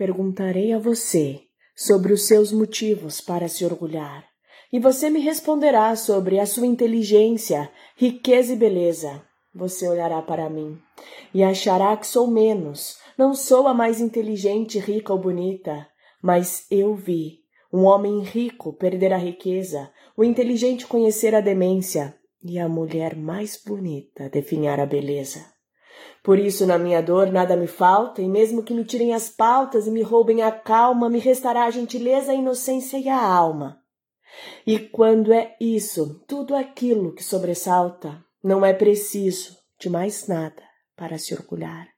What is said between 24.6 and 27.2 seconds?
a beleza. Por isso, na minha